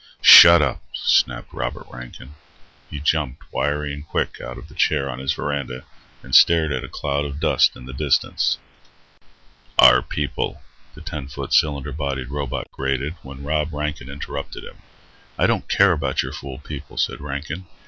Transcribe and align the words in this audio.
"Shut 0.23 0.63
up!" 0.63 0.81
snapped 0.93 1.53
Rod 1.53 1.75
Rankin. 1.93 2.33
He 2.89 2.99
jumped, 2.99 3.43
wiry 3.53 3.93
and 3.93 4.03
quick, 4.07 4.41
out 4.41 4.57
of 4.57 4.67
the 4.67 4.73
chair 4.73 5.07
on 5.07 5.19
his 5.19 5.33
verandah 5.35 5.83
and 6.23 6.33
stared 6.33 6.71
at 6.71 6.83
a 6.83 6.87
cloud 6.89 7.23
of 7.23 7.39
dust 7.39 7.75
in 7.75 7.85
the 7.85 7.93
distance. 7.93 8.57
"Our 9.77 10.01
people" 10.01 10.63
the 10.95 11.01
ten 11.01 11.27
foot, 11.27 11.53
cylinder 11.53 11.91
bodied 11.91 12.29
robot 12.31 12.65
grated, 12.71 13.13
when 13.21 13.43
Rod 13.43 13.71
Rankin 13.71 14.09
interrupted 14.09 14.63
him. 14.63 14.77
"I 15.37 15.45
don't 15.45 15.69
care 15.69 15.91
about 15.91 16.23
your 16.23 16.33
fool 16.33 16.57
people," 16.57 16.97
said 16.97 17.21
Rankin. 17.21 17.67